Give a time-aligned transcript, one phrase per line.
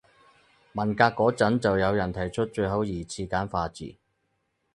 [0.73, 3.97] 文革嗰陣就有人提出最好二次簡化字